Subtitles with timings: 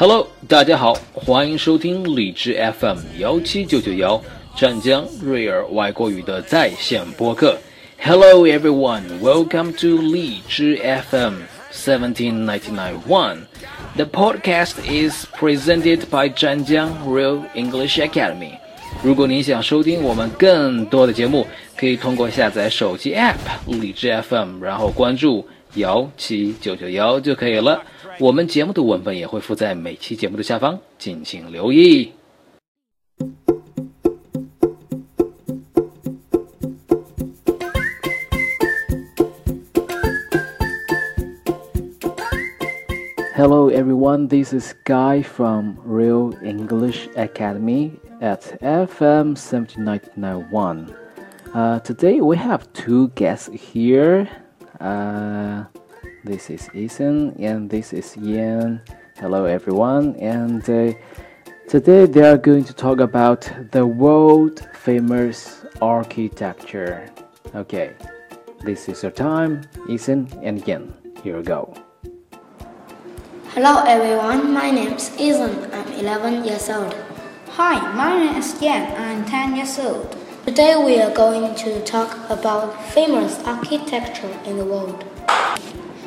[0.00, 4.18] Hello，大家好，欢迎收听荔枝 FM 幺七九九幺
[4.56, 7.58] 湛江瑞尔外国语的在线播客。
[7.98, 10.78] Hello everyone, welcome to 荔枝
[11.10, 11.34] FM
[11.70, 13.40] seventeen ninety nine one.
[13.94, 18.52] The podcast is presented by 湛江 Real English Academy.
[19.02, 23.34] 如果您想收听我们更多的节目，可以通过下载手机 App
[23.66, 27.82] 荔枝 FM，然后关注幺七九九幺就可以了。
[28.19, 32.11] 我们节目的文本也会附在每期节目的下方，敬请留意。
[43.35, 50.95] Hello everyone, this is Guy from Real English Academy at FM 70991.
[51.53, 54.29] Uh, today we have two guests here.
[54.79, 55.65] Uh,
[56.24, 58.82] this is Ethan and this is Ian.
[59.18, 60.92] Hello everyone, and uh,
[61.68, 67.10] today they are going to talk about the world famous architecture.
[67.54, 67.94] Okay,
[68.62, 70.94] this is your time, Ethan and Ian.
[71.22, 71.74] Here we go.
[73.54, 75.72] Hello everyone, my name is Ethan.
[75.72, 76.94] I'm 11 years old.
[77.56, 78.92] Hi, my name is Yan.
[78.96, 80.16] I'm 10 years old.
[80.46, 85.04] Today we are going to talk about famous architecture in the world.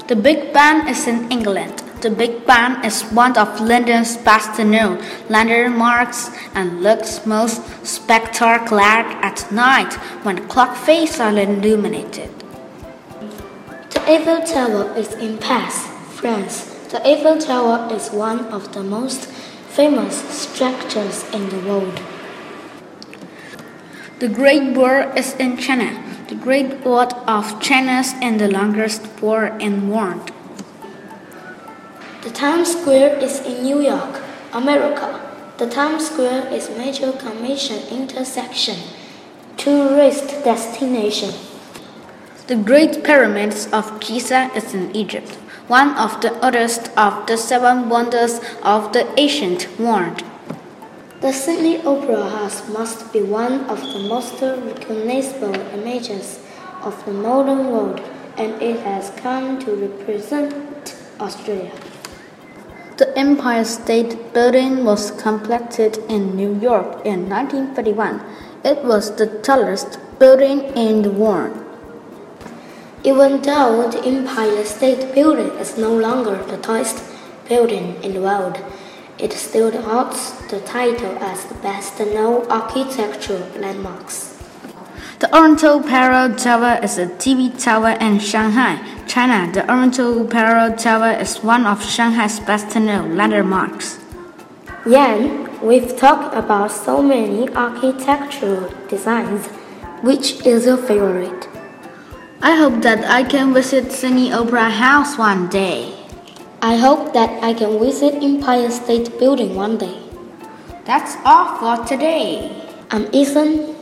[0.06, 1.82] The Big Ben is in England.
[2.02, 9.50] The Big Ben is one of London's best known landmarks and looks most spectacular at
[9.50, 12.30] night when clock faces are illuminated.
[13.92, 15.88] The Eiffel Tower is in Paris,
[16.20, 16.66] France.
[16.92, 19.28] The Eiffel Tower is one of the most
[19.70, 22.02] famous structures in the world.
[24.20, 26.04] The Great Wall is in China.
[26.44, 29.04] Great Wall of China is the longest
[29.62, 30.30] in the world.
[32.22, 34.22] The Times Square is in New York,
[34.52, 35.22] America.
[35.58, 38.76] The Times Square is major commission intersection,
[39.56, 41.34] tourist destination.
[42.48, 45.36] The Great Pyramids of Giza is in Egypt,
[45.70, 50.22] one of the oldest of the seven wonders of the ancient world.
[51.24, 56.42] The Sydney Opera House must be one of the most recognizable images
[56.82, 58.02] of the modern world,
[58.36, 60.54] and it has come to represent
[61.22, 61.72] Australia.
[62.98, 68.20] The Empire State Building was completed in New York in 1931.
[68.66, 71.58] It was the tallest building in the world.
[73.06, 77.02] Even though the Empire State Building is no longer the tallest
[77.48, 78.60] building in the world,
[79.20, 84.34] it still holds the title as the best known architectural landmarks.
[85.20, 89.50] The Oriental Pearl Tower is a TV tower in Shanghai, China.
[89.54, 94.00] The Oriental Pearl Tower is one of Shanghai's best known landmarks.
[94.86, 99.48] Yan, we've talked about so many architectural designs.
[100.02, 101.48] Which is your favorite?
[102.42, 106.03] I hope that I can visit Sydney Opera House one day.
[106.64, 110.00] I hope that I can visit Empire State Building one day.
[110.86, 112.56] That's all for today.
[112.90, 113.76] I'm Ethan.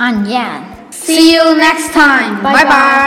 [0.00, 0.90] I'm Yan.
[0.90, 2.42] See you next time.
[2.42, 2.99] Bye bye.